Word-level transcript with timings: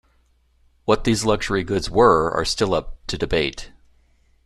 What 0.85 1.03
these 1.03 1.25
luxury 1.25 1.63
goods 1.63 1.87
were 1.87 2.31
are 2.31 2.43
still 2.43 2.73
up 2.73 2.97
to 3.05 3.19
debate. 3.19 3.69